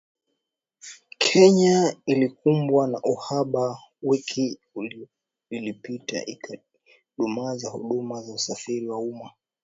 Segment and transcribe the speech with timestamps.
[1.23, 4.59] Kenya ilikumbwa na uhaba wiki
[5.49, 9.31] iliyopita, ikidumaza huduma za usafiri wa umma.